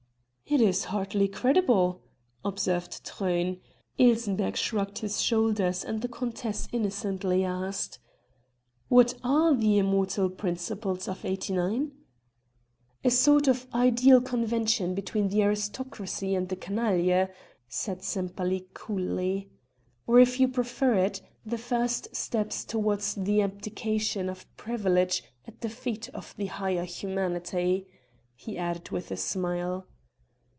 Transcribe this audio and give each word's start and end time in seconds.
"It 0.53 0.59
is 0.59 0.83
hardly 0.83 1.29
credible!" 1.29 2.01
observed 2.43 3.05
Truyn; 3.05 3.61
Ilsenbergh 3.97 4.57
shrugged 4.57 4.97
his 4.99 5.21
shoulders 5.21 5.81
and 5.85 6.01
the 6.01 6.09
countess 6.09 6.67
innocently 6.73 7.45
asked: 7.45 7.99
"What 8.89 9.13
are 9.23 9.55
the 9.55 9.77
immortal 9.77 10.29
principles 10.29 11.07
of 11.07 11.23
'89?" 11.23 11.93
"A 13.05 13.09
sort 13.09 13.47
of 13.47 13.65
ideal 13.73 14.19
convention 14.19 14.93
between 14.93 15.29
the 15.29 15.41
aristocracy 15.43 16.35
and 16.35 16.49
the 16.49 16.57
canaille," 16.57 17.29
said 17.69 18.03
Sempaly 18.03 18.65
coolly. 18.73 19.49
"Or 20.05 20.19
if 20.19 20.37
you 20.37 20.49
prefer 20.49 20.95
it, 20.95 21.21
the 21.45 21.57
first 21.57 22.13
steps 22.13 22.65
towards 22.65 23.15
the 23.15 23.41
abdication 23.41 24.27
of 24.27 24.53
privilege 24.57 25.23
at 25.47 25.61
the 25.61 25.69
feet 25.69 26.09
of 26.09 26.35
the 26.35 26.47
higher 26.47 26.83
humanity," 26.83 27.87
he 28.35 28.57
added 28.57 28.89
with 28.89 29.11
a 29.11 29.15
smile. 29.17 29.87